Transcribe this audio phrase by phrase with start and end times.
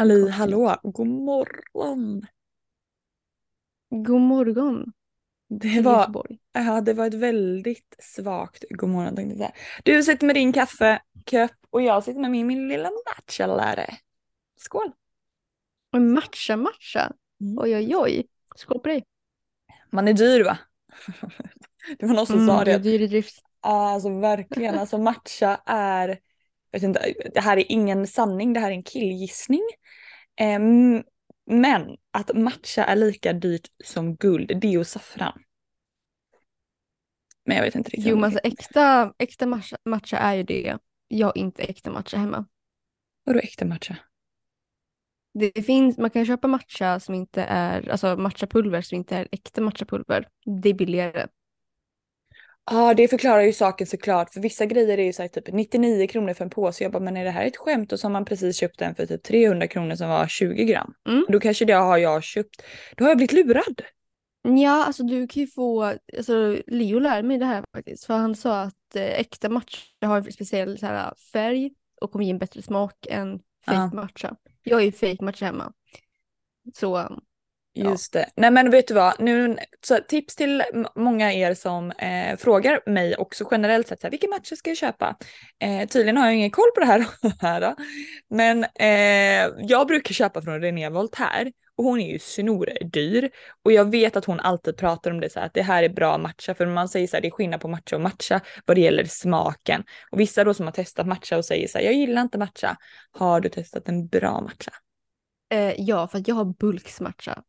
[0.00, 2.26] Halli hallå, god morgon.
[3.90, 4.92] God morgon
[5.48, 6.38] Det var, Göteborg.
[6.52, 9.52] ja, det var ett väldigt svagt god morgon tänkte jag.
[9.84, 13.94] Du sitter med din kaffekopp och jag sitter med min, min lilla matchalare.
[14.56, 14.92] Skål!
[15.96, 17.12] Matcha matcha.
[17.40, 17.58] Mm.
[17.58, 18.26] Oj oj oj.
[18.56, 19.04] Skål på dig.
[19.90, 20.58] Man är dyr va?
[21.98, 22.90] Det var någon som sa du är det.
[22.90, 23.42] dyr i drift.
[23.60, 26.18] Alltså verkligen, alltså matcha är,
[26.72, 29.62] vet inte, det här är ingen sanning, det här är en killgissning.
[30.36, 31.02] Ehm,
[31.46, 35.42] men att matcha är lika dyrt som guld, det och saffran.
[37.44, 38.06] Men jag vet inte riktigt.
[38.06, 40.78] Jo men alltså äkta, äkta matcha, matcha är ju det.
[41.08, 42.46] Jag har inte äkta matcha hemma.
[43.24, 43.96] Vadå äkta matcha?
[45.34, 49.60] Det finns, man kan köpa matcha som inte är, alltså matchapulver som inte är äkta
[49.60, 50.28] matchapulver.
[50.62, 51.26] Det är billigare.
[52.66, 56.06] Ja det förklarar ju saken såklart för vissa grejer är ju så här typ 99
[56.06, 56.84] kronor för en påse.
[56.84, 57.92] Jag bara men är det här ett skämt?
[57.92, 60.94] Och så har man precis köpt en för typ 300 kronor som var 20 gram.
[61.08, 61.24] Mm.
[61.28, 62.62] Då kanske det har jag köpt.
[62.96, 63.82] Då har jag blivit lurad.
[64.42, 68.04] Ja, alltså du kan ju få, alltså Leo lär mig det här faktiskt.
[68.04, 72.24] För han sa att eh, äkta matcha har en speciell så här, färg och kommer
[72.24, 73.90] ge en bättre smak än fake Ja.
[73.94, 74.36] matcha.
[74.62, 75.72] Jag har ju fake matcha hemma.
[76.74, 77.20] Så.
[77.74, 78.28] Just det.
[78.36, 80.62] Nej men vet du vad, nu, så tips till
[80.96, 85.16] många er som eh, frågar mig också generellt sett, här, vilken matcher ska jag köpa?
[85.62, 87.06] Eh, tydligen har jag ingen koll på det här.
[87.40, 87.74] här
[88.30, 93.30] men eh, jag brukar köpa från René Voltaire och hon är ju snordyr.
[93.64, 95.88] Och jag vet att hon alltid pratar om det så här, att det här är
[95.88, 98.76] bra matcha för man säger så här, det är skillnad på matcha och matcha vad
[98.76, 99.84] det gäller smaken.
[100.10, 102.76] Och vissa då som har testat matcha och säger så här, jag gillar inte matcha.
[103.10, 104.72] Har du testat en bra matcha?
[105.50, 107.42] Eh, ja, för att jag har bulksmatcha.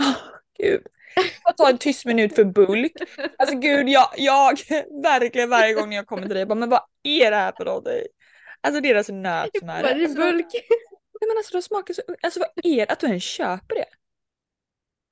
[0.00, 0.16] Åh,
[0.58, 0.86] gud.
[1.44, 2.92] Jag tar en tyst minut för bulk.
[3.38, 4.58] Alltså gud, jag, jag
[5.02, 7.64] verkligen varje gång jag kommer till dig, jag bara, men vad är det här för
[7.64, 8.02] någonting?
[8.60, 9.82] Alltså deras nötsmör.
[9.82, 10.46] Vad är det Alltså, bulk?
[11.20, 13.86] Nej men alltså de smakar så, alltså vad är det att du ens köper det?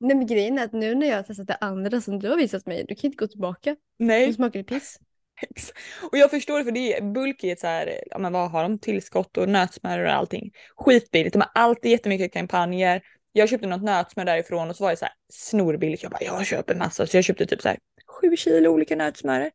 [0.01, 2.37] Nej men grejen är att nu när jag har testat det andra som du har
[2.37, 3.77] visat mig, du kan inte gå tillbaka.
[3.99, 4.33] Nej.
[4.33, 4.99] smakar det piss.
[6.13, 8.51] Och jag förstår det för det är bulk i ett så här, ja men vad
[8.51, 10.51] har de, tillskott och nötsmör och allting.
[10.77, 13.03] Skitbilligt, de har alltid jättemycket kampanjer.
[13.33, 16.03] Jag köpte något nötsmör därifrån och så var det så här snorbilligt.
[16.03, 17.07] Jag bara, jag köper massa.
[17.07, 19.51] Så jag köpte typ så här sju kilo olika nötsmör.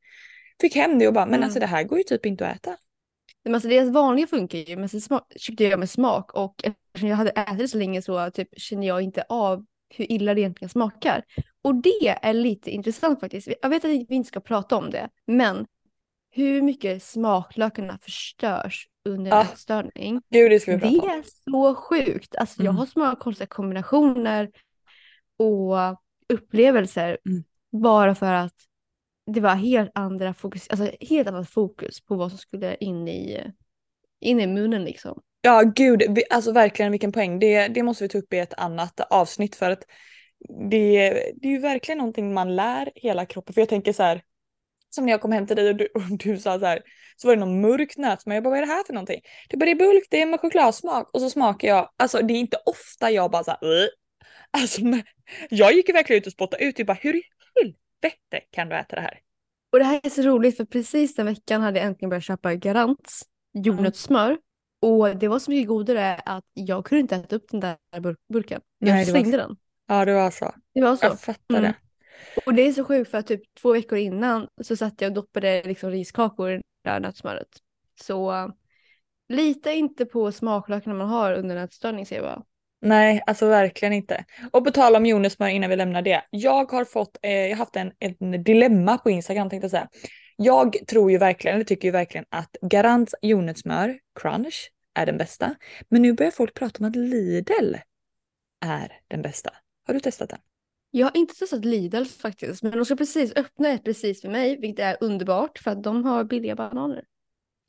[0.61, 1.43] Fick hem det och bara, men Mm.
[1.43, 2.77] alltså det här går ju typ inte att äta.
[3.43, 5.01] Men alltså deras vanliga funkar ju, men sen
[5.35, 8.87] köpte jag med smak och eftersom jag hade ätit det så länge så typ, känner
[8.87, 9.65] jag inte av
[9.95, 11.23] hur illa det egentligen smakar.
[11.67, 13.47] Och det är lite intressant faktiskt.
[13.61, 15.65] Jag vet att vi inte ska prata om det, men
[16.31, 20.21] hur mycket smaklökarna förstörs under Ah, ätstörning.
[20.29, 21.19] Gud det ska vi Det prata om.
[21.19, 22.35] är så sjukt.
[22.35, 22.75] Alltså, Jag Mm.
[22.77, 24.49] har så många konstiga kombinationer
[25.37, 25.75] och
[26.29, 27.43] upplevelser Mm.
[27.71, 28.53] bara för att
[29.31, 33.43] det var helt andra fokus, alltså helt annat fokus på vad som skulle in i,
[34.19, 35.21] in i munnen liksom.
[35.41, 37.39] Ja gud, vi, alltså verkligen vilken poäng.
[37.39, 39.83] Det, det måste vi ta upp i ett annat avsnitt för att
[40.69, 43.53] det, det är ju verkligen någonting man lär hela kroppen.
[43.53, 44.21] För jag tänker så här,
[44.89, 46.81] som när jag kom hem till dig och du, och du sa så här,
[47.15, 48.35] så var det någon mörk nötsmör.
[48.35, 49.21] Jag bara vad är det här för någonting?
[49.49, 51.09] Du bara det är bulk, det är med chokladsmak.
[51.13, 53.89] Och så smakar jag, alltså det är inte ofta jag bara så här.
[54.51, 54.81] Alltså
[55.49, 57.23] jag gick ju verkligen ut och spottade ut, jag bara hur i
[57.55, 59.19] helvete kan du äta det här?
[59.71, 62.55] Och det här är så roligt för precis den veckan hade jag äntligen börjat köpa
[62.55, 64.37] Garants jordnötssmör.
[64.81, 68.15] Och det var så mycket godare att jag kunde inte äta upp den där bur-
[68.33, 68.61] burken.
[68.79, 69.57] Jag Nej, det var slängde den.
[69.87, 70.55] Ja det var så.
[70.73, 71.05] Det var så.
[71.05, 71.61] Jag fattar Mm.
[71.63, 71.75] det.
[72.45, 75.15] Och det är så sjukt för att typ två veckor innan så satt jag och
[75.15, 77.47] doppade liksom riskakor i det där nötsmöret.
[78.01, 78.51] Så
[79.29, 82.43] lita inte på smaklökarna man har under en ätstörning säger jag bara.
[82.81, 84.25] Nej, alltså verkligen inte.
[84.51, 86.21] Och på tal om jordnötssmör innan vi lämnar det.
[86.29, 89.89] Jag har fått, eh, jag har haft en, en dilemma på Instagram tänkte jag säga.
[90.35, 95.55] Jag tror ju verkligen, eller tycker ju verkligen att Garants jordnötssmör, crunch, är den bästa.
[95.89, 97.75] Men nu börjar folk prata om att Lidl
[98.65, 99.51] är den bästa.
[99.87, 100.39] Har du testat den?
[100.91, 104.59] Jag har inte testat Lidl faktiskt men de ska precis öppna ett precis för mig
[104.59, 107.03] vilket är underbart för att de har billiga bananer.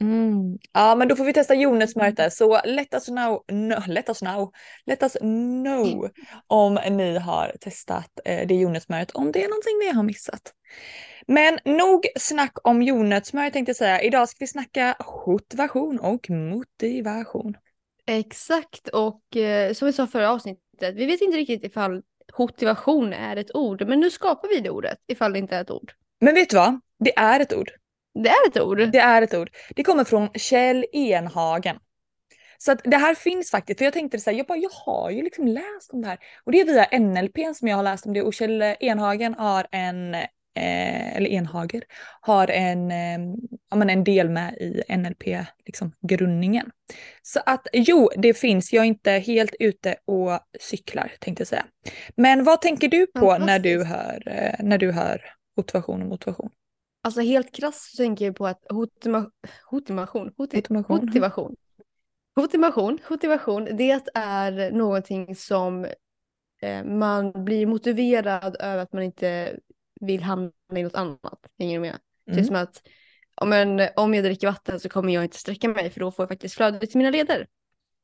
[0.01, 0.59] Mm.
[0.73, 2.31] Ja men då får vi testa jordnötssmöret där.
[2.31, 4.53] Så let us know, no, let us know,
[4.87, 6.11] let us know
[6.47, 10.53] om ni har testat eh, det jordnötssmöret, om det är någonting vi har missat.
[11.27, 14.03] Men nog snack om jordnötssmör tänkte jag säga.
[14.03, 14.97] Idag ska vi snacka
[15.27, 17.57] motivation och motivation.
[18.07, 22.03] Exakt och eh, som vi sa förra avsnittet, vi vet inte riktigt ifall
[22.39, 25.71] motivation är ett ord men nu skapar vi det ordet ifall det inte är ett
[25.71, 25.93] ord.
[26.21, 26.81] Men vet du vad?
[26.99, 27.71] Det är ett ord.
[28.15, 28.79] Det är ett ord.
[28.93, 29.51] Det är ett ord.
[29.77, 31.79] Det kommer från Kjell Enhagen.
[32.59, 35.11] Så att det här finns faktiskt, för jag tänkte så här, jag, bara, jag har
[35.11, 36.19] ju liksom läst om det här.
[36.45, 39.67] Och det är via NLP som jag har läst om det och Kjell Enhagen har
[39.73, 40.17] en
[40.55, 41.83] eh, eller Enhager,
[42.21, 43.35] har en, eh,
[43.71, 46.67] ja, men en del med i NLP-grundningen.
[46.67, 51.49] Liksom, så att jo, det finns, jag är inte helt ute och cyklar tänkte jag
[51.49, 51.67] säga.
[52.15, 55.23] Men vad tänker du på när du hör, eh, när du hör
[55.57, 56.51] motivation och motivation?
[57.03, 59.31] Alltså helt krasst så tänker jag på att hotima,
[59.71, 61.07] hotimation, hoti, Motivation.
[61.07, 61.57] motivation,
[62.37, 65.87] motivation, motivation, det är någonting som
[66.85, 69.57] man blir motiverad över att man inte
[70.01, 71.47] vill hamna i något annat.
[71.59, 71.99] Hänger du med?
[72.25, 72.45] Det är Mm.
[72.45, 72.83] som att
[73.35, 76.23] om, en, om jag dricker vatten så kommer jag inte sträcka mig för då får
[76.23, 77.47] jag faktiskt flöde till mina leder.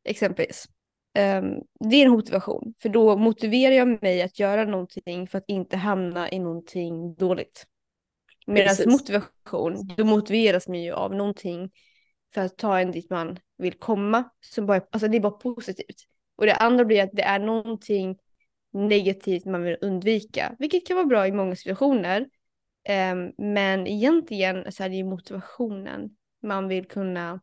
[0.04, 0.66] Exempelvis.
[1.14, 5.44] Ehm, det är en motivation, för då motiverar jag mig att göra någonting för att
[5.48, 7.66] inte hamna i någonting dåligt.
[8.46, 11.70] Medan motivation, då motiveras man ju av någonting
[12.34, 14.24] för att ta en dit man vill komma.
[14.40, 15.96] Som bara, alltså det är bara positivt.
[16.36, 18.18] Och det andra blir att det är någonting
[18.74, 22.28] negativt man vill undvika, vilket kan vara bra i många situationer.
[22.84, 26.10] Ehm, men egentligen så är det ju motivationen
[26.42, 27.40] man vill kunna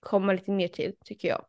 [0.00, 1.44] komma lite mer till, tycker jag.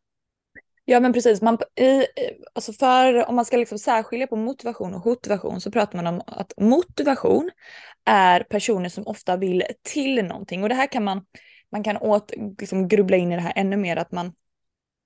[0.86, 2.06] Ja men precis, man, i,
[2.54, 6.22] alltså för, om man ska liksom särskilja på motivation och motivation så pratar man om
[6.28, 7.50] att motivation
[8.06, 11.26] är personer som ofta vill till någonting och det här kan man,
[11.72, 14.34] man kan åt, liksom grubbla in i det här ännu mer att man,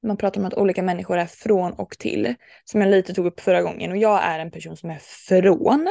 [0.06, 2.36] man pratar om att olika människor är från och till
[2.66, 5.88] som jag lite tog upp förra gången och jag är en person som är från.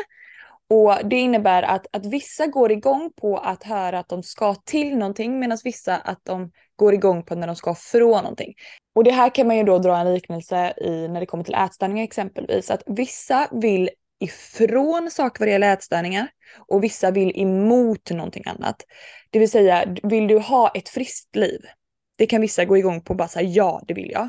[0.71, 4.99] Och det innebär att, att vissa går igång på att höra att de ska till
[4.99, 8.55] någonting medan vissa att de går igång på när de ska från någonting.
[8.95, 11.55] Och det här kan man ju då dra en liknelse i när det kommer till
[11.55, 12.71] ätstörningar exempelvis.
[12.71, 13.91] Att vissa vill
[14.21, 16.29] ifrån saker vad det gäller ätstörningar
[16.69, 18.77] och vissa vill emot någonting annat.
[19.31, 21.61] Det vill säga, vill du ha ett friskt liv?
[22.17, 24.29] Det kan vissa gå igång på bara säga ja, det vill jag.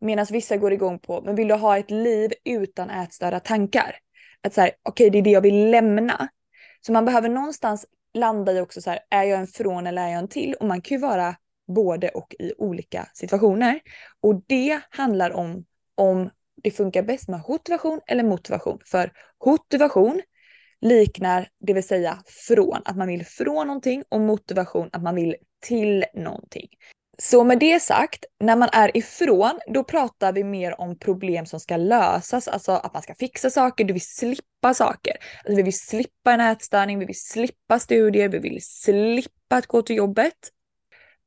[0.00, 3.96] Medan vissa går igång på, men vill du ha ett liv utan ätstörda tankar?
[4.42, 6.28] Att säga, okej okay, det är det jag vill lämna.
[6.80, 10.08] Så man behöver någonstans landa i också så här, är jag en från eller är
[10.08, 10.54] jag en till?
[10.54, 11.36] Och man kan ju vara
[11.66, 13.80] både och i olika situationer.
[14.20, 15.64] Och det handlar om
[15.94, 16.30] om
[16.62, 18.78] det funkar bäst med motivation eller motivation.
[18.84, 19.12] För
[19.46, 20.22] motivation
[20.80, 25.36] liknar, det vill säga från, att man vill från någonting och motivation att man vill
[25.60, 26.68] till någonting.
[27.22, 31.60] Så med det sagt, när man är ifrån, då pratar vi mer om problem som
[31.60, 35.16] ska lösas, alltså att man ska fixa saker, du vill slippa saker.
[35.38, 39.82] Alltså vi vill slippa en ätstörning, vi vill slippa studier, vi vill slippa att gå
[39.82, 40.34] till jobbet.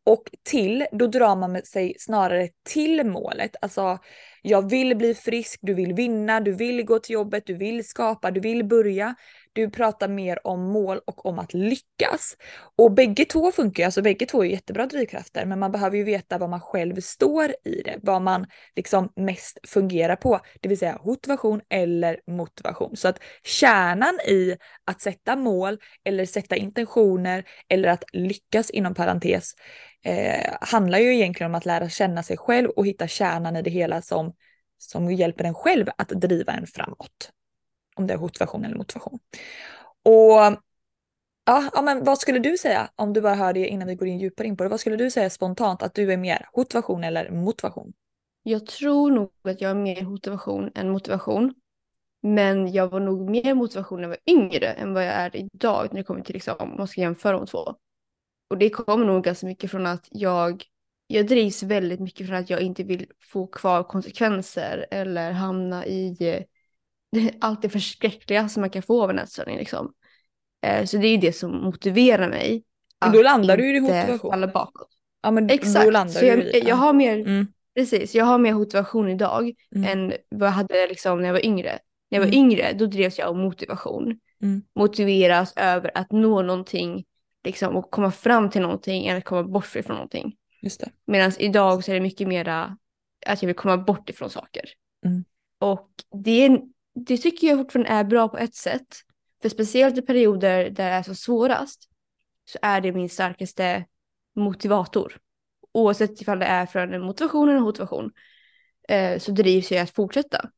[0.04, 3.56] Och till, då drar man sig snarare till målet.
[3.62, 3.98] Alltså,
[4.42, 8.32] jag vill bli frisk, du vill vinna, du vill gå till jobbet, du vill skapa,
[8.32, 9.16] du vill börja.
[9.54, 12.38] Du pratar mer om mål och om att lyckas.
[12.76, 16.38] Och bägge två funkar, alltså bägge två är jättebra drivkrafter, men man behöver ju veta
[16.38, 18.46] vad man själv står i det, vad man
[18.76, 22.98] liksom mest fungerar på, det vill säga motivation eller motivation.
[22.98, 29.54] Så att kärnan i att sätta mål eller sätta intentioner eller att lyckas inom parentes
[30.06, 33.70] eh, handlar ju egentligen om att lära känna sig själv och hitta kärnan i det
[33.70, 34.34] hela som,
[34.78, 37.32] som hjälper en själv att driva en framåt.
[37.96, 39.20] Om det är motivation eller motivation.
[40.04, 40.58] Och
[41.46, 44.08] ja, ja, men vad skulle du säga om du bara hör det innan vi går
[44.08, 44.70] in djupare in på det?
[44.70, 47.94] Vad skulle du säga spontant att du är mer motivation eller motivation?
[48.44, 51.54] Jag tror nog att jag är mer motivation än motivation.
[52.22, 55.88] Men jag var nog mer motivation när jag var yngre än vad jag är idag
[55.92, 57.76] när det kommer till liksom, om man ska jämföra de två.
[58.50, 60.64] Och det kommer nog ganska mycket från att jag,
[61.08, 66.18] jag drivs väldigt mycket från att jag inte vill få kvar konsekvenser eller hamna i
[66.20, 66.44] eh,
[67.40, 69.58] allt det förskräckliga som man kan få av en ätstörning.
[69.58, 69.94] Liksom.
[70.66, 72.64] Eh, så det är det som motiverar mig.
[73.02, 74.32] Men då landar du ju i motivation.
[74.32, 74.88] falla bakåt.
[75.22, 77.48] Ja men Exakt, då landar så jag, du i jag har mer, Mm.
[77.76, 79.90] precis, jag har mer motivation idag Mm.
[79.90, 81.80] än vad jag hade liksom när jag var yngre.
[82.10, 82.40] När jag var Mm.
[82.40, 84.20] yngre då drevs jag av motivation.
[84.42, 84.62] Mm.
[84.76, 87.06] Motiveras över att nå någonting
[87.44, 90.36] liksom, och komma fram till någonting än att komma bort ifrån någonting.
[91.06, 92.78] Medan idag så är det mycket mera
[93.26, 94.64] att jag vill komma bort ifrån saker.
[95.06, 95.24] Mm.
[95.60, 95.90] Och
[96.24, 96.60] det,
[97.06, 98.88] det tycker jag fortfarande är bra på ett sätt.
[99.42, 101.90] För speciellt i perioder där det är så svårast
[102.46, 103.86] så är det min starkaste
[104.36, 105.18] motivator.
[105.74, 108.12] Oavsett ifall det är från en motivation eller en motivation
[108.90, 110.50] eh, så drivs jag att fortsätta.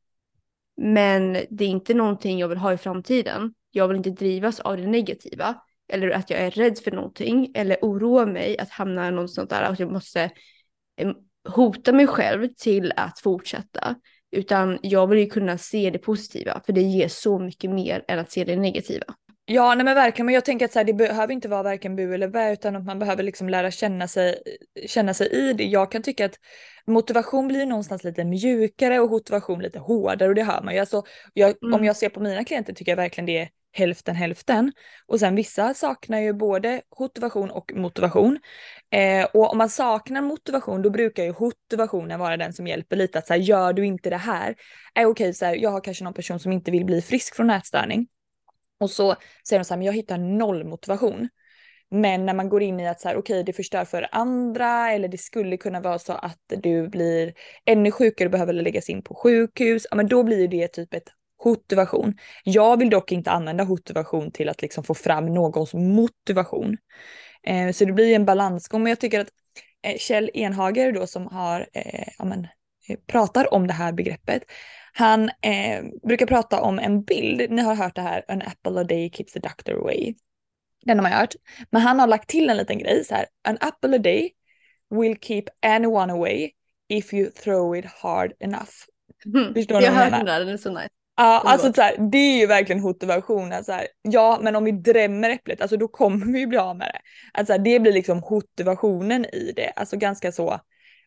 [0.76, 3.54] Men det är inte någonting jag vill ha i framtiden.
[3.70, 5.54] Jag vill inte drivas av det negativa
[5.88, 9.80] eller att jag är rädd för någonting eller oroar mig att hamna i där att
[9.80, 10.30] jag måste
[10.96, 11.12] eh,
[11.48, 13.94] hota mig själv till att fortsätta.
[14.34, 18.18] Utan jag vill ju kunna se det positiva för det ger så mycket mer än
[18.18, 19.04] att se det negativa.
[19.46, 20.26] Ja, nej men verkligen.
[20.26, 22.76] Men jag tänker att så här, det behöver inte vara varken bu eller bä utan
[22.76, 24.38] att man behöver liksom lära känna sig,
[24.86, 25.64] känna sig i det.
[25.64, 26.34] Jag kan tycka att
[26.86, 30.80] motivation blir någonstans lite mjukare och motivation lite hårdare och det hör man ju.
[30.80, 31.74] Alltså, jag, Mm.
[31.74, 34.72] Om jag ser på mina klienter tycker jag verkligen det, hälften hälften.
[35.06, 38.38] Och sen vissa saknar ju både motivation och motivation.
[38.90, 43.18] Eh, och om man saknar motivation då brukar ju motivationen vara den som hjälper lite
[43.18, 44.54] att så här, gör du inte det här,
[44.94, 47.34] är okej okay, så här, jag har kanske någon person som inte vill bli frisk
[47.34, 48.06] från ätstörning.
[48.80, 49.16] Och så
[49.48, 51.28] säger de så här, men jag hittar noll motivation.
[51.90, 54.92] Men när man går in i att så här, okej, okay, det förstör för andra
[54.92, 59.02] eller det skulle kunna vara så att du blir ännu sjukare och behöver läggas in
[59.02, 61.08] på sjukhus, ja men då blir det typ ett
[61.44, 62.14] motivation.
[62.44, 66.76] Jag vill dock inte använda motivation till att liksom få fram någons motivation.
[67.46, 69.28] Eh, så det blir en balansgång, men jag tycker att
[69.82, 72.46] eh, Kjell Enhager då som har, eh, ja, men,
[72.88, 74.42] eh, pratar om det här begreppet,
[74.92, 78.84] han eh, brukar prata om en bild, ni har hört det här, an apple a
[78.84, 80.14] day keeps the doctor away.
[80.84, 81.34] Den har man hört.
[81.70, 84.32] Men han har lagt till en liten grej så här, an apple a day
[84.90, 86.50] will keep anyone away
[86.88, 88.70] if you throw it hard enough.
[89.34, 89.54] Mm.
[89.54, 90.88] Förstår jag hört den där, den är så nice.
[91.16, 93.64] Ja, alltså så här, det är ju verkligen motivationen.
[93.64, 96.76] Så här, ja, men om vi drämmer äpplet, alltså då kommer vi ju bli av
[96.76, 97.00] med det.
[97.38, 99.72] Alltså, det blir liksom motivationen i det.
[99.76, 100.60] Alltså ganska så.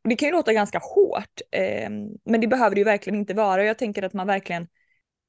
[0.04, 1.90] det kan ju låta ganska hårt, eh,
[2.26, 3.64] men det behöver det ju verkligen inte vara.
[3.64, 4.68] Jag tänker att man verkligen,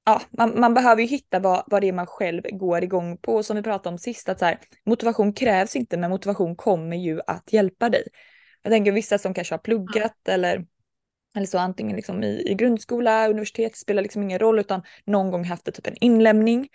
[0.06, 3.42] ja, man, man behöver ju hitta vad, vad det är man själv går igång på.
[3.42, 7.20] Som vi pratade om sist, att så här, motivation krävs inte, men motivation kommer ju
[7.26, 8.08] att hjälpa dig.
[8.62, 10.64] Jag tänker vissa som kanske har pluggat eller
[11.36, 15.44] eller så antingen liksom i, i grundskola, universitet, spelar liksom ingen roll utan någon gång
[15.44, 16.68] haft typ en inlämning.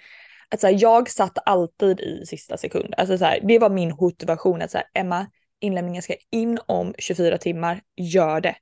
[0.49, 2.93] Att så här, jag satt alltid i sista sekund.
[2.97, 5.27] Alltså så här, det var min motivation att så här, Emma,
[5.59, 8.55] inlämningen ska in om 24 timmar, gör det.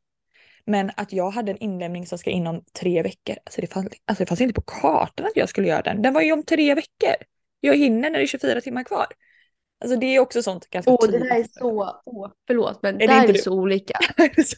[0.65, 3.88] Men att jag hade en inlämning som ska in om tre veckor, alltså det, fanns,
[4.05, 6.01] alltså det fanns inte på kartan att jag skulle göra den.
[6.01, 7.15] Den var ju om tre veckor.
[7.60, 9.07] Jag hinner när det är 24 timmar kvar.
[9.81, 13.07] Alltså det är också sånt ganska Åh, det där är så, åh, förlåt, men är
[13.07, 14.00] där är det så olika.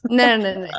[0.04, 0.72] nej, nej, nej.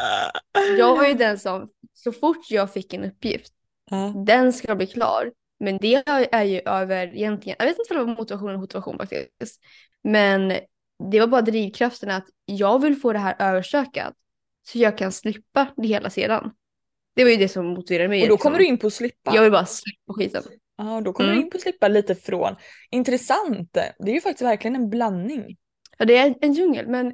[0.78, 3.52] Jag var ju den som, så fort jag fick en uppgift,
[3.92, 4.24] uh.
[4.24, 5.32] den ska bli klar.
[5.60, 8.98] Men det är ju över egentligen, jag vet inte om det var motivation eller motivation
[8.98, 9.60] faktiskt.
[10.02, 10.48] Men
[11.10, 14.14] det var bara drivkraften att jag vill få det här överstökat
[14.66, 16.50] så jag kan slippa det hela sedan.
[17.14, 18.22] Det var ju det som motiverade mig.
[18.22, 18.66] Och då kommer liksom.
[18.66, 19.34] du in på att slippa.
[19.34, 20.42] Jag vill bara slippa skiten.
[20.76, 21.40] Ja, då kommer mm.
[21.40, 22.56] du in på att slippa lite från.
[22.90, 23.72] Intressant.
[23.72, 25.56] Det är ju faktiskt verkligen en blandning.
[25.98, 27.12] Ja, det är en djungel, men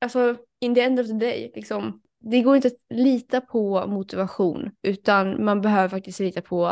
[0.00, 4.70] alltså in the end of the day, liksom, det går inte att lita på motivation,
[4.82, 6.66] utan man behöver faktiskt lita på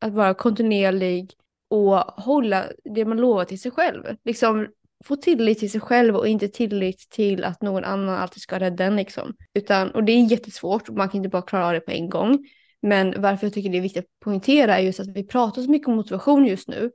[0.00, 1.32] att vara kontinuerlig
[1.70, 2.64] och hålla
[2.94, 4.02] det man lovar till sig själv.
[4.24, 4.66] Liksom
[5.04, 8.84] få tillit till sig själv och inte tillit till att någon annan alltid ska rädda
[8.84, 9.34] en liksom.
[9.54, 12.46] Utan, och det är jättesvårt, man kan inte bara klara av det på en gång.
[12.84, 15.70] Men varför jag tycker det är viktigt att poängtera är just att vi pratar så
[15.70, 16.90] mycket om motivation just nu.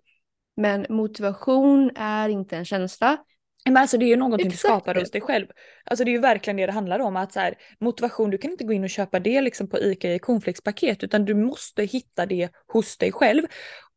[0.58, 3.18] Men motivation är inte en känsla.
[3.66, 4.62] Men alltså det är ju någonting Exakt.
[4.62, 5.48] du skapar hos dig själv.
[5.84, 7.16] Alltså det är ju verkligen det det handlar om.
[7.16, 10.14] Att så här, motivation, du kan inte gå in och köpa det liksom på ICA
[10.14, 13.44] i cornflakespaket utan du måste hitta det hos dig själv.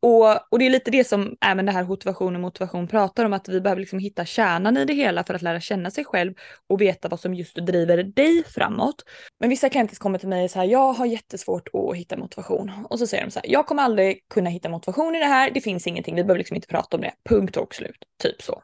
[0.02, 3.32] Och, och det är lite det som även det här motivation och motivation pratar om,
[3.32, 6.34] att vi behöver liksom hitta kärnan i det hela för att lära känna sig själv
[6.68, 9.04] och veta vad som just driver dig framåt.
[9.40, 12.72] Men vissa klienter kommer till mig och säger jag har jättesvårt att hitta motivation.
[12.90, 15.50] Och så säger de så här, jag kommer aldrig kunna hitta motivation i det här,
[15.50, 18.04] det finns ingenting, vi behöver liksom inte prata om det, punkt och slut.
[18.22, 18.62] Typ så.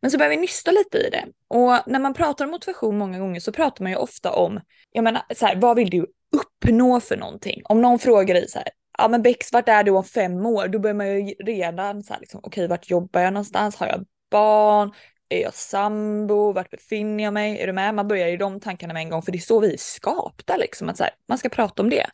[0.00, 1.24] Men så börjar vi nysta lite i det.
[1.48, 4.60] Och när man pratar om motivation många gånger så pratar man ju ofta om,
[4.92, 7.62] jag menar så här, vad vill du uppnå för någonting?
[7.64, 10.68] Om någon frågar dig så här, ja men Bex vart är du om fem år?
[10.68, 13.76] Då börjar man ju redan så här liksom, okej okay, vart jobbar jag någonstans?
[13.76, 14.92] Har jag barn?
[15.28, 16.52] Är jag sambo?
[16.52, 17.60] Vart befinner jag mig?
[17.60, 17.94] Är du med?
[17.94, 20.56] Man börjar ju de tankarna med en gång för det är så vi är skapta
[20.56, 22.06] liksom att så här, man ska prata om det.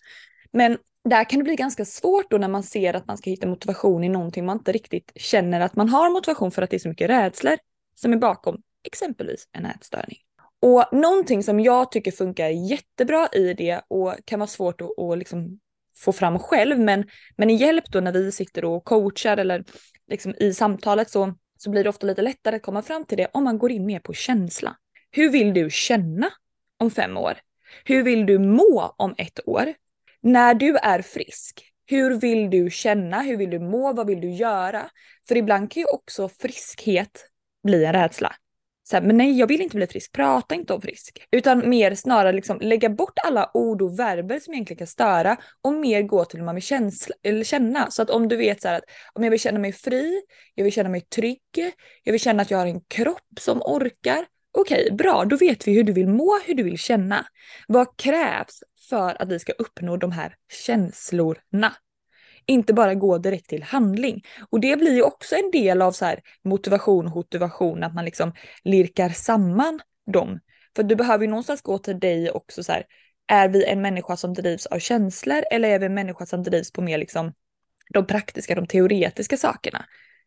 [0.52, 3.46] Men där kan det bli ganska svårt då när man ser att man ska hitta
[3.46, 6.78] motivation i någonting man inte riktigt känner att man har motivation för att det är
[6.78, 7.56] så mycket rädslor
[7.94, 10.18] som är bakom exempelvis en ätstörning.
[10.62, 15.18] Och någonting som jag tycker funkar jättebra i det och kan vara svårt att, att
[15.18, 15.60] liksom
[15.96, 17.04] få fram själv men,
[17.36, 19.64] men i hjälp då när vi sitter och coachar eller
[20.10, 23.28] liksom i samtalet så, så blir det ofta lite lättare att komma fram till det
[23.32, 24.76] om man går in mer på känsla.
[25.10, 26.30] Hur vill du känna
[26.78, 27.38] om fem år?
[27.84, 29.74] Hur vill du må om ett år?
[30.26, 33.22] När du är frisk, hur vill du känna?
[33.22, 33.92] Hur vill du må?
[33.92, 34.90] Vad vill du göra?
[35.28, 37.26] För ibland kan ju också friskhet
[37.64, 38.34] bli en rädsla.
[38.88, 40.12] Så här, men nej, jag vill inte bli frisk.
[40.12, 41.26] Prata inte om frisk.
[41.30, 45.72] Utan mer snarare liksom lägga bort alla ord och verber som egentligen kan störa och
[45.72, 47.90] mer gå till hur man vill känsla, eller känna.
[47.90, 50.22] Så att om du vet så här att om jag vill känna mig fri,
[50.54, 54.26] jag vill känna mig trygg, jag vill känna att jag har en kropp som orkar.
[54.58, 57.26] Okej, bra, då vet vi hur du vill må, hur du vill känna.
[57.68, 60.34] Vad krävs för att vi ska uppnå de här
[60.66, 61.72] känslorna.
[62.46, 64.22] Inte bara gå direkt till handling.
[64.50, 68.04] Och det blir ju också en del av så här motivation och motivation, att man
[68.04, 68.32] liksom
[68.64, 69.80] lirkar samman
[70.12, 70.40] dem.
[70.76, 72.84] För du behöver ju någonstans gå till dig också så här,
[73.26, 76.72] är vi en människa som drivs av känslor eller är vi en människa som drivs
[76.72, 77.32] på mer liksom
[77.94, 79.84] de praktiska, de teoretiska sakerna.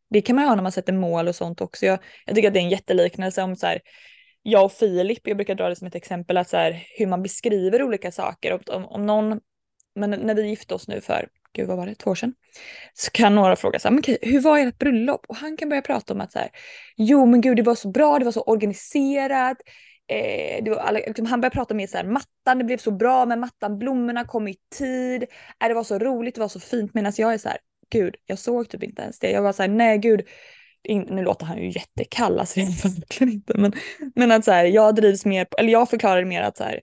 [0.09, 1.86] Det kan man ha när man sätter mål och sånt också.
[1.86, 3.81] Jag, jag tycker att det är en jätteliknelse om så här,
[4.50, 7.24] jag och Filip, jag brukar dra det som ett exempel, att så här, hur man
[7.24, 8.72] beskriver olika saker.
[8.72, 9.39] Om, om någon,
[9.96, 12.34] men när vi gifte oss nu för, gud vad var det, två år sedan,
[12.94, 15.25] så kan några fråga så här, men okej, hur var ert bröllop?
[15.27, 16.50] Och han kan börja prata om att så här,
[16.98, 19.58] jo men gud det var så bra, det var så organiserat,
[20.12, 22.91] Eh, det var alla, liksom, han började prata mer så här, mattan, det blev så
[22.91, 25.24] bra med mattan, blommorna kom i tid,
[25.63, 26.94] eh, det var så roligt, det var så fint.
[26.94, 27.58] Medan jag är så här,
[27.89, 29.32] gud, jag såg typ inte ens det.
[29.32, 30.27] Jag var så här, nej gud,
[30.83, 33.74] in, nu låter han ju jättekall, alltså verkligen inte, men,
[34.15, 36.81] men att så här, jag drivs mer, eller jag förklarar mer att så här,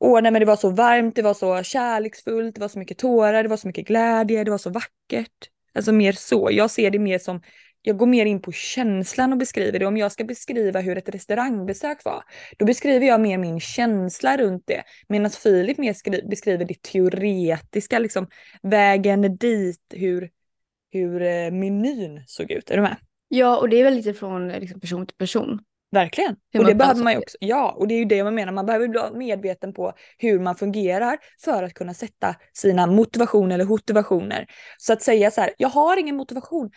[0.00, 2.98] åh nej men det var så varmt, det var så kärleksfullt, det var så mycket
[2.98, 5.50] tårar, det var så mycket glädje, det var så vackert.
[5.74, 7.40] Alltså mer så, jag ser det mer som
[7.86, 9.86] jag går mer in på känslan och beskriver det.
[9.86, 12.24] Om jag ska beskriva hur ett restaurangbesök var,
[12.58, 14.82] då beskriver jag mer min känsla runt det.
[15.08, 18.28] Medan Filip mer beskriver det teoretiska, liksom
[18.62, 20.30] vägen dit, hur,
[20.90, 22.70] hur eh, menyn såg ut.
[22.70, 22.96] Är du med?
[23.28, 25.60] Ja, och det är väl lite från liksom, person till person.
[25.94, 26.36] Verkligen.
[26.52, 27.36] Hur och det behöver man ju också.
[27.40, 28.52] Ja, och det är ju det jag menar.
[28.52, 33.64] Man behöver bli medveten på hur man fungerar för att kunna sätta sina motivationer eller
[33.64, 34.46] motivationer.
[34.78, 36.70] Så att säga så här, jag har ingen motivation.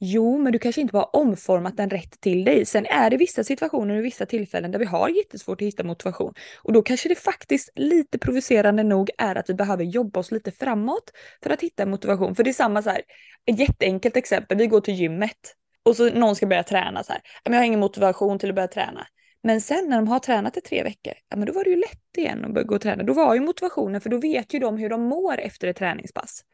[0.00, 2.66] Jo, men du kanske inte bara omformat den rätt till dig.
[2.66, 6.34] Sen är det vissa situationer och vissa tillfällen där vi har jättesvårt att hitta motivation.
[6.62, 10.50] Och då kanske det faktiskt lite provocerande nog är att vi behöver jobba oss lite
[10.50, 12.34] framåt för att hitta motivation.
[12.34, 13.02] För det är samma så här,
[13.46, 17.22] ett jätteenkelt exempel, vi går till gymmet och så någon ska börja träna så här.
[17.44, 19.06] Jag har ingen motivation till att börja träna.
[19.42, 21.76] Men sen när de har tränat i tre veckor, ja men då var det ju
[21.76, 23.02] lätt igen att börja gå och träna.
[23.02, 26.44] Då var ju motivationen, för då vet ju de hur de mår efter ett träningspass.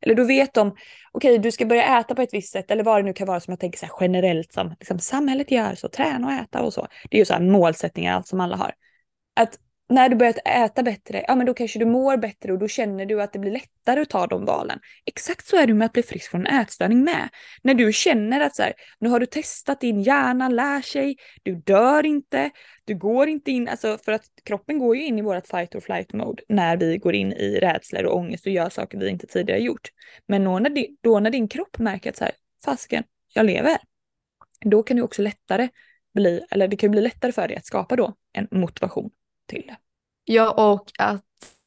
[0.00, 0.78] Eller då vet de, okej
[1.12, 3.40] okay, du ska börja äta på ett visst sätt eller vad det nu kan vara
[3.40, 6.72] som jag tänker så här generellt som liksom, samhället gör, så träna och äta och
[6.72, 6.86] så.
[7.10, 8.74] Det är ju så här målsättningar allt som alla har.
[9.36, 12.68] Att när du börjat äta bättre, ja men då kanske du mår bättre och då
[12.68, 14.78] känner du att det blir lättare att ta de valen.
[15.06, 17.28] Exakt så är det med att bli frisk från en ätstörning med.
[17.62, 21.54] När du känner att så här, nu har du testat, din hjärna lär sig, du
[21.54, 22.50] dör inte,
[22.84, 25.80] du går inte in, alltså för att kroppen går ju in i vårt fight or
[25.80, 29.26] flight mode när vi går in i rädslor och ångest och gör saker vi inte
[29.26, 29.88] tidigare gjort.
[30.28, 33.78] Men då när, din, då när din kropp märker att så här, fasken, jag lever,
[34.60, 35.68] då kan det också lättare
[36.14, 39.10] bli, eller det kan bli lättare för dig att skapa då en motivation
[39.46, 39.76] till det.
[40.24, 41.22] Ja, och att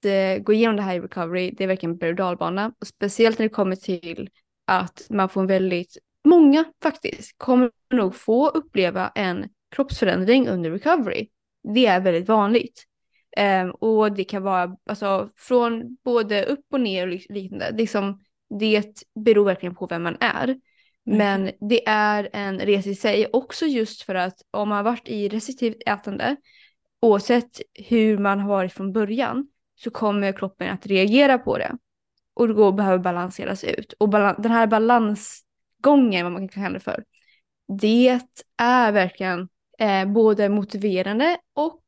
[0.06, 2.74] eh, gå igenom det här i recovery, det är verkligen berg och dalbana.
[2.82, 4.30] Och speciellt när det kommer till
[4.68, 11.28] att man får en väldigt, många faktiskt, kommer nog få uppleva en kroppsförändring under recovery.
[11.74, 12.84] Det är väldigt vanligt.
[13.38, 17.72] Um, och det kan vara alltså, från både upp och ner och liknande.
[17.72, 18.22] Liksom,
[18.60, 20.44] det beror verkligen på vem man är.
[20.44, 20.60] Mm.
[21.18, 25.08] Men det är en resa i sig också just för att om man har varit
[25.08, 26.36] i restriktivt ätande
[27.02, 31.78] oavsett hur man har varit från början så kommer kroppen att reagera på det.
[32.34, 33.94] Och då behöver balanseras ut.
[33.94, 37.04] Och balans, den här balansgången, vad man kan kalla det för,
[37.82, 38.20] det
[38.58, 39.48] är verkligen
[39.80, 41.82] eh, både motiverande och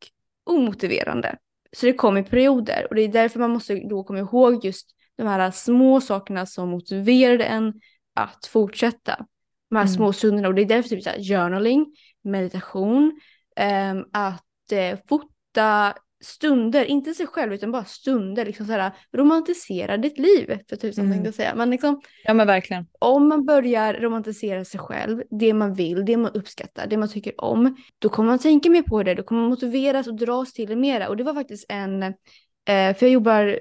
[0.43, 1.37] omotiverande.
[1.71, 5.27] Så det kommer perioder och det är därför man måste då komma ihåg just de
[5.27, 7.73] här små sakerna som motiverade en
[8.13, 9.25] att fortsätta.
[9.69, 9.93] De här mm.
[9.93, 13.19] små stunderna och det är därför typ så här, journaling, meditation,
[13.55, 14.45] eh, att
[15.09, 20.75] fota stunder, inte sig själv utan bara stunder, liksom så här, romantisera ditt liv för
[20.75, 21.13] tusan mm.
[21.13, 21.55] tänkte jag säga.
[21.55, 22.87] Men liksom, ja men verkligen.
[22.99, 27.41] Om man börjar romantisera sig själv, det man vill, det man uppskattar, det man tycker
[27.41, 30.69] om, då kommer man tänka mer på det, då kommer man motiveras och dras till
[30.69, 31.09] det mera.
[31.09, 32.13] Och det var faktiskt en, eh,
[32.65, 33.59] för jag jobbar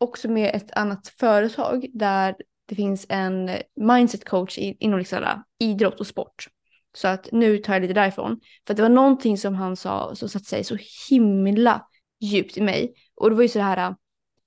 [0.00, 2.34] också med ett annat företag där
[2.66, 6.46] det finns en mindset coach inom liksom idrott och sport.
[6.92, 8.40] Så att nu tar jag lite därifrån.
[8.66, 10.76] För det var någonting som han sa som satte sig så
[11.10, 11.86] himla
[12.20, 12.94] djupt i mig.
[13.14, 13.94] Och det var ju så här,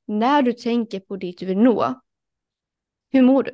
[0.07, 2.01] när du tänker på dit du vill nå,
[3.11, 3.51] hur mår du?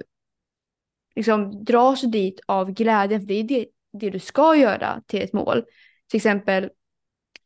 [1.15, 5.21] Liksom dras du dit av glädjen, för det är det, det du ska göra till
[5.21, 5.65] ett mål.
[6.07, 6.69] Till exempel,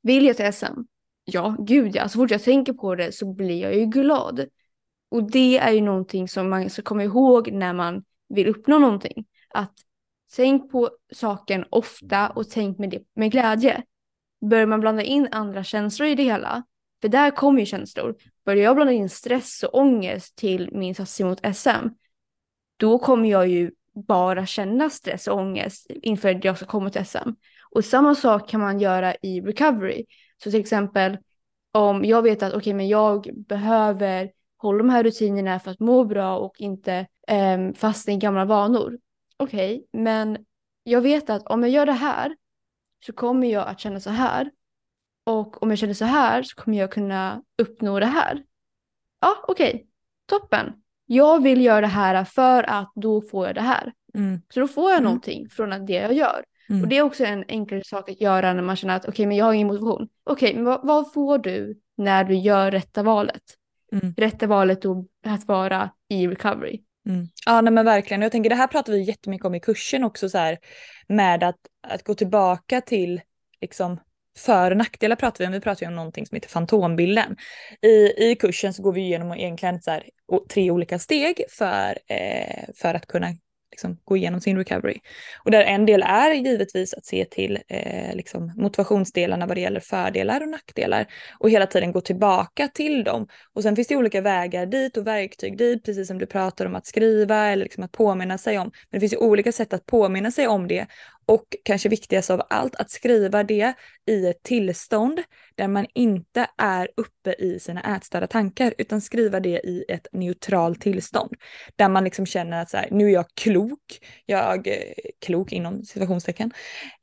[0.01, 0.81] vill jag till SM?
[1.25, 2.09] Ja, gud ja.
[2.09, 4.45] Så fort jag tänker på det så blir jag ju glad.
[5.09, 9.25] Och det är ju någonting som man ska komma ihåg när man vill uppnå någonting.
[9.49, 9.73] Att
[10.35, 13.83] Tänk på saken ofta och tänk med, det, med glädje.
[14.49, 16.63] Börjar man blanda in andra känslor i det hela,
[17.01, 18.15] för där kommer ju känslor.
[18.45, 21.87] Börjar jag blanda in stress och ångest till min satsning mot SM,
[22.77, 23.71] då kommer jag ju
[24.07, 27.29] bara känna stress och ångest inför att jag ska komma till SM.
[27.71, 30.05] Och samma sak kan man göra i recovery.
[30.43, 31.17] Så till exempel
[31.71, 35.79] om jag vet att okej, okay, men jag behöver hålla de här rutinerna för att
[35.79, 38.97] må bra och inte eh, fastna i gamla vanor
[39.43, 40.45] okej, okay, men
[40.83, 42.35] jag vet att om jag gör det här
[43.05, 44.51] så kommer jag att känna så här.
[45.25, 48.43] Och om jag känner så här så kommer jag kunna uppnå det här.
[49.19, 49.85] Ja, okej, okay.
[50.25, 50.73] toppen.
[51.05, 53.93] jag vill göra det här för att då får jag det här.
[54.13, 54.41] Mm.
[54.53, 55.03] Så då får jag Mm.
[55.03, 56.43] någonting från det jag gör.
[56.69, 56.81] Mm.
[56.81, 59.37] Och det är också en enklare sak att göra när man känner att okej men
[59.37, 60.09] jag har ingen motivation.
[60.23, 63.43] Okej men vad, vad får du när du gör rätta valet?
[63.91, 64.13] Mm.
[64.17, 66.81] Rätta valet då att vara i recovery.
[67.09, 67.27] Mm.
[67.45, 68.21] Ja nej, men verkligen.
[68.21, 70.57] Och Jag tänker det här pratar vi jättemycket om i kursen också så här
[71.07, 73.21] med att, att gå tillbaka till
[73.61, 73.99] liksom
[74.37, 75.51] för och nackdelar pratar vi om.
[75.51, 77.37] Vi pratar ju om någonting som heter fantombilden.
[77.81, 80.03] I, I kursen så går vi igenom egentligen så här,
[80.49, 83.27] tre olika steg för, eh, för att kunna
[83.73, 84.99] liksom, gå igenom sin recovery.
[85.45, 89.79] Och där en del är givetvis att se till eh, liksom, motivationsdelarna vad det gäller
[89.79, 91.05] fördelar och nackdelar
[91.39, 93.27] och hela tiden gå tillbaka till dem.
[93.53, 96.75] Och sen finns det olika vägar dit och verktyg dit, precis som du pratar om
[96.75, 98.71] att skriva eller liksom att påminna sig om.
[98.89, 100.87] Men det finns ju olika sätt att påminna sig om det
[101.25, 103.73] och kanske viktigast av allt att skriva det
[104.05, 105.21] i ett tillstånd
[105.55, 110.81] där man inte är uppe i sina ätstörda tankar utan skriva det i ett neutralt
[110.81, 111.33] tillstånd.
[111.75, 114.73] Där man liksom känner att så här, nu är jag klok, jag eh,
[115.25, 116.51] klok inom situationstecken.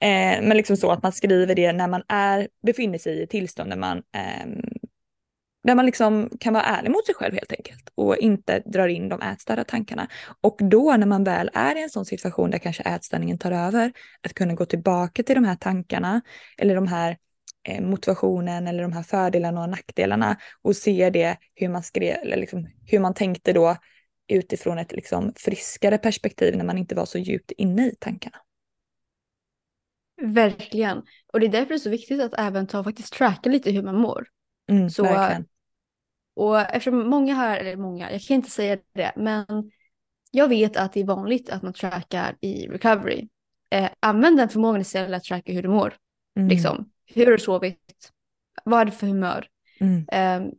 [0.01, 3.31] Eh, men liksom så att man skriver det när man är, befinner sig i ett
[3.31, 4.47] tillstånd där man eh,
[5.63, 9.09] där man liksom kan vara ärlig mot sig själv helt enkelt och inte drar in
[9.09, 10.09] de ätstörda tankarna.
[10.41, 13.93] Och då när man väl är i en sån situation där kanske ätstörningen tar över,
[14.23, 16.21] att kunna gå tillbaka till de här tankarna
[16.59, 17.17] eller de här
[17.69, 22.37] eh, motivationen eller de här fördelarna och nackdelarna och se det hur man skrev, eller
[22.37, 23.77] liksom, hur man tänkte då
[24.29, 28.37] utifrån ett liksom friskare perspektiv när man inte var så djupt inne i tankarna.
[30.23, 31.03] Verkligen.
[31.33, 33.83] Och det är därför det är så viktigt att även ta faktiskt tracka lite hur
[33.83, 34.27] man mår.
[34.71, 35.47] Mm, Så- verkligen.
[36.35, 39.71] Och eftersom många här, eller många, jag kan inte säga det, men
[40.31, 43.29] jag vet att det är vanligt att man trackar i recovery.
[43.71, 45.95] Eh, använd den förmågan istället att tracka hur du mår.
[46.37, 46.91] Mm, Liksom.
[47.07, 48.11] Hur har du sovit?
[48.65, 49.47] Vad är det för humör?
[49.81, 50.53] mm, Eh,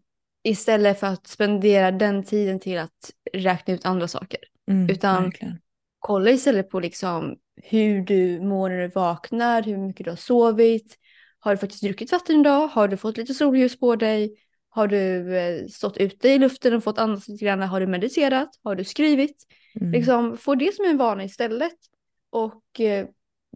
[0.43, 4.39] istället för att spendera den tiden till att räkna ut andra saker.
[4.71, 5.59] mm, utan- verkligen.
[5.99, 10.97] Kolla istället på liksom hur du mår när du vaknar, hur mycket du har sovit.
[11.39, 12.67] Har du faktiskt druckit vatten idag?
[12.67, 14.35] Har du fått lite solljus på dig?
[14.73, 17.61] Har du eh, stått ute i luften och fått andas lite grann?
[17.61, 18.49] Har du mediterat?
[18.63, 19.43] Har du skrivit?
[19.79, 21.75] Mm, Liksom, få det som en vana istället.
[22.29, 23.07] Och eh,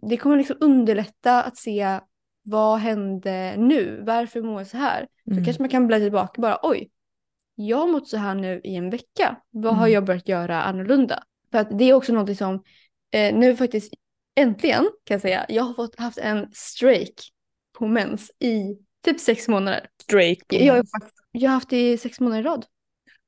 [0.02, 2.00] det kommer liksom underlätta att se
[2.42, 4.02] vad hände nu?
[4.06, 5.06] Varför mår jag så här?
[5.24, 6.90] Så mm, kanske man kan bläddra tillbaka och bara oj,
[7.54, 9.36] jag har mått så här nu i en vecka.
[9.50, 9.92] Vad har Mm.
[9.94, 11.22] jag börjat göra annorlunda?
[11.50, 12.62] För att det är också någonting som
[13.10, 13.94] eh, nu faktiskt
[14.34, 17.14] äntligen kan jag säga, jag har fått haft en streak
[17.78, 19.86] på mens i typ sex månader.
[20.10, 22.66] På Jag, har faktiskt- jag har haft det i sex månader i rad.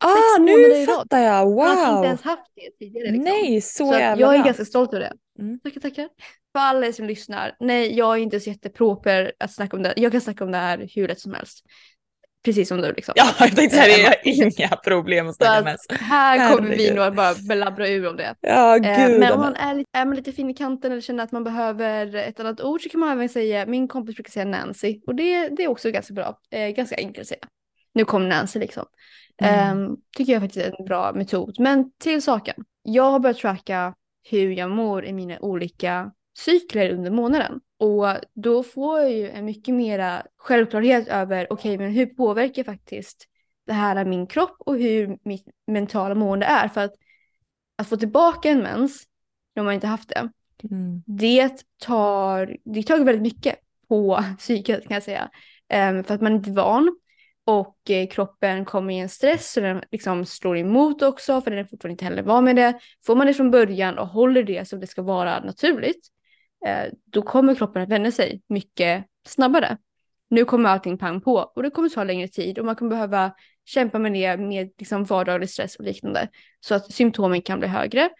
[0.04, 1.26] Ah, nu fattar jag!
[1.50, 2.04] Jag har inte Wow!
[2.04, 3.07] ens haft det tidigare.
[3.11, 3.24] Liksom.
[3.24, 5.42] Nej, så, Så jävla jag är ganska stolt över det.
[5.42, 5.61] Mm.
[5.61, 6.09] Tackar, tackar.
[6.52, 9.94] För alla er som lyssnar, nej jag är inte så jätteproper att snacka om det.
[9.96, 11.64] Jag kan snacka om det här hur lätt som helst.
[12.48, 13.12] Precis som du liksom.
[13.16, 15.87] Ja, jag tänkte säga det, jag har Eh, inga problem att snacka mens.
[16.00, 18.34] här kommer vi nog att bara blabbra ur om det.
[18.40, 19.20] Ja, Eh, gud.
[19.20, 21.44] men om man är, lite- är man lite fin i kanten eller känner att man
[21.44, 25.14] behöver ett annat ord så kan man även säga, min kompis brukar säga Nancy och
[25.14, 27.40] det, det är också ganska bra, eh, ganska enkelt att säga.
[27.94, 28.84] Nu kom Nancy liksom.
[29.42, 29.54] Mm.
[29.54, 31.56] Ehm, tycker jag faktiskt är en bra metod.
[31.61, 33.94] Men till saken, jag har börjat tracka
[34.30, 37.61] hur jag mår i mina olika cykler under månaden.
[37.79, 43.27] Och då får jag ju en mycket mera självklarhet över, okej men hur påverkar faktiskt
[43.66, 46.68] det här min kropp och hur mitt mentala mående är.
[46.68, 46.94] För att,
[47.77, 49.05] att få tillbaka en mens,
[49.55, 50.29] när man inte haft det,
[50.70, 51.03] Mm.
[51.07, 53.57] det tar, det tar väldigt mycket
[53.88, 55.31] på psyket kan jag säga.
[55.68, 56.98] Ehm, för att man inte är van
[57.44, 61.61] och eh, kroppen kommer i en stress så den liksom slår emot också för den
[61.61, 62.79] är fortfarande inte heller van med det.
[63.07, 66.09] Får man det från början och håller det som det ska vara naturligt
[67.05, 69.77] då kommer kroppen att vända sig mycket snabbare.
[70.31, 73.33] Nu kommer allting pang på och det kommer ta längre tid och man kommer behöva
[73.64, 76.29] kämpa med det med liksom vardaglig stress och liknande.
[76.61, 78.11] Så att symptomen kan bli högre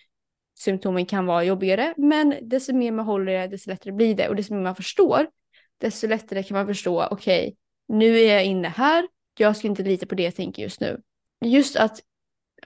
[0.59, 4.29] symptomen kan vara jobbigare, men desto mer man håller det, desto lättare blir det.
[4.29, 5.27] Och desto mer man förstår,
[5.81, 7.57] desto lättare kan man förstå, okej,
[7.88, 11.01] nu är jag inne här, jag ska inte lita på det jag tänker just nu.
[11.44, 12.01] Just att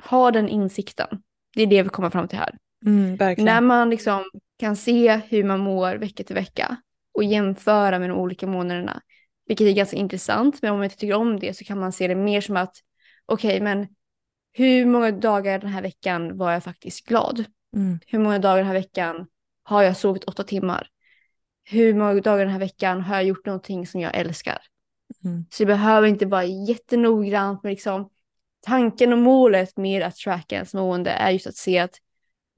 [0.04, 1.22] ha den insikten,
[1.54, 2.56] det är det vi kommer fram till här.
[2.86, 3.16] Mm.
[3.38, 4.24] När man liksom
[4.62, 6.76] kan se hur man mår vecka till vecka
[7.14, 9.02] och jämföra med de olika månaderna,
[9.46, 12.08] vilket är ganska intressant, men om man inte tycker om det så kan man se
[12.08, 12.76] det mer som att,
[13.26, 13.86] okej, men
[14.52, 17.44] hur många dagar den här veckan var jag faktiskt glad?
[17.76, 17.98] Mm.
[18.06, 19.26] Hur många dagar den här veckan
[19.62, 20.88] har jag sovit åtta timmar?
[21.64, 24.58] Hur många dagar den här veckan har jag gjort någonting som jag älskar?
[25.24, 25.44] Mm.
[25.50, 28.10] Så det behöver inte vara jättenoggrant, men liksom
[28.66, 31.94] tanken och målet med att tracka ens mående är just att se att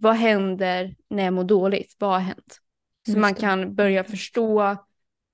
[0.05, 1.97] vad händer när jag mår dåligt?
[1.99, 2.61] Vad har hänt?
[3.07, 4.77] Så Just man kan börja förstå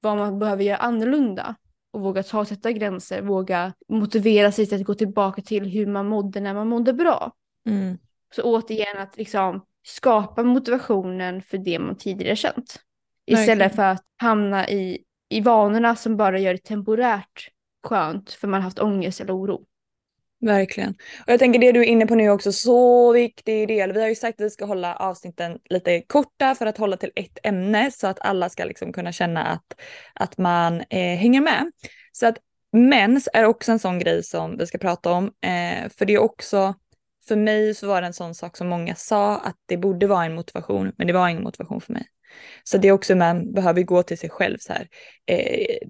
[0.00, 1.54] vad man behöver göra annorlunda
[1.92, 5.86] och våga ta och sätta gränser, våga motivera sig till att gå tillbaka till hur
[5.86, 7.32] man mådde när man mådde bra.
[7.66, 7.98] Mm.
[8.34, 12.80] Så återigen att liksom skapa motivationen för det man tidigare känt.
[13.26, 17.48] Istället för att hamna i, i vanorna som bara gör det temporärt
[17.82, 19.66] skönt för man har haft ångest eller oro.
[20.40, 20.90] Verkligen.
[21.26, 23.92] Och jag tänker det du är inne på nu är också så viktig del.
[23.92, 27.12] Vi har ju sagt att vi ska hålla avsnitten lite korta för att hålla till
[27.14, 29.80] ett ämne så att alla ska liksom kunna känna att,
[30.14, 31.72] att man eh, hänger med.
[32.12, 32.36] Så att
[32.72, 35.24] mens är också en sån grej som vi ska prata om.
[35.24, 36.74] Eh, för det är också,
[37.28, 40.24] för mig så var det en sån sak som många sa att det borde vara
[40.24, 42.06] en motivation, men det var ingen motivation för mig.
[42.64, 44.88] Så det är också man behöver gå till sig själv så här.
[45.26, 45.88] Eh,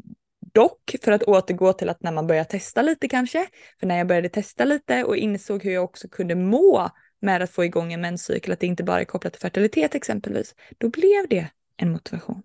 [0.52, 3.46] dock, för att återgå till att när man börjar testa lite kanske,
[3.80, 7.50] för när jag började testa lite och insåg hur jag också kunde må med att
[7.50, 11.28] få igång en menscykel, att det inte bara är kopplat till fertilitet exempelvis, då blev
[11.28, 12.42] det en motivation.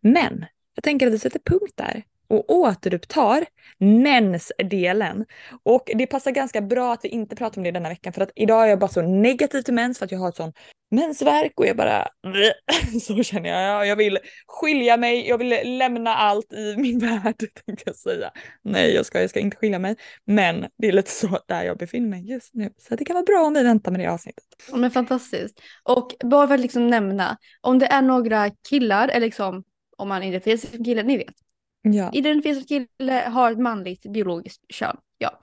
[0.00, 3.46] Men jag tänker att vi sätter punkt där och återupptar
[3.78, 5.24] mensdelen.
[5.62, 8.30] Och det passar ganska bra att vi inte pratar om det denna veckan för att
[8.34, 10.52] idag är jag bara så negativ till mens för att jag har ett sån
[10.90, 12.08] mensvärk och jag bara
[13.02, 13.86] så känner jag.
[13.86, 17.36] Jag vill skilja mig, jag vill lämna allt i min värld
[17.66, 18.30] tänkte jag säga.
[18.62, 21.78] Nej, jag ska, jag ska inte skilja mig, men det är lite så där jag
[21.78, 22.70] befinner mig just nu.
[22.78, 24.44] Så det kan vara bra om vi väntar med det avsnittet.
[24.72, 25.60] Men fantastiskt.
[25.82, 29.64] Och bara för att liksom nämna, om det är några killar, eller liksom
[29.96, 31.47] om man identifierar sig som kille, ni vet.
[31.82, 34.96] Ja, Identifierar sig kille, har ett manligt biologiskt kön.
[35.18, 35.40] Ja.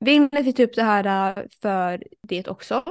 [0.00, 2.84] Vill ni ta upp det här äh, för det också?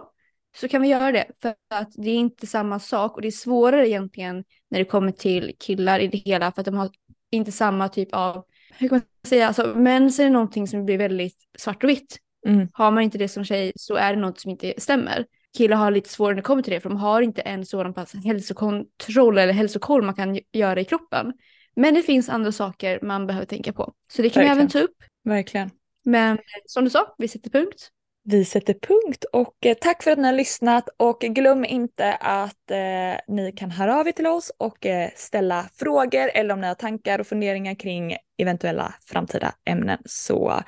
[0.58, 1.26] Så kan vi göra det.
[1.42, 5.12] För att det är inte samma sak och det är svårare egentligen när det kommer
[5.12, 6.52] till killar i det hela.
[6.52, 6.90] För att de har
[7.32, 8.46] inte samma typ av,
[8.78, 12.18] hur kan man säga, alltså mens är någonting som blir väldigt svart och vitt.
[12.48, 12.68] Mm.
[12.74, 15.26] Har man inte det som tjej så är det något som inte stämmer.
[15.58, 17.94] Killar har lite svårare när det kommer till det för de har inte en sådan
[17.94, 21.34] pass hälsokontroll eller hälsokoll man kan göra i kroppen.
[21.76, 23.94] Men det finns andra saker man behöver tänka på.
[24.08, 24.96] Så det kan vi även ta upp.
[25.24, 25.72] verkligen.
[26.04, 27.92] Men eh, som du sa, vi sätter punkt.
[28.24, 32.72] Vi sätter punkt och eh, tack för att ni har lyssnat och glöm inte att
[32.72, 36.68] eh, ni kan höra av er till oss och eh, ställa frågor eller om ni
[36.68, 40.64] har tankar och funderingar kring eventuella framtida ämnen så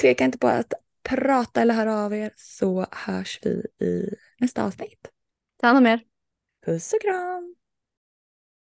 [0.00, 3.50] tveka inte på att prata eller höra av er så hörs vi
[3.86, 5.10] i nästa avsnitt.
[5.60, 6.00] Ta hand om er.
[6.66, 7.54] Puss och kram!